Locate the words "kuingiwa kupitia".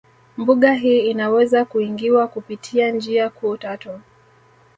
1.65-2.91